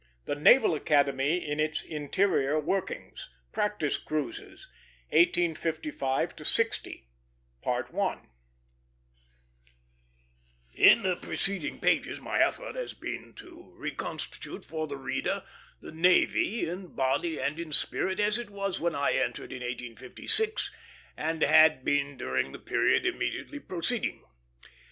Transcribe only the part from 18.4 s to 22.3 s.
was when I entered in 1856 and had been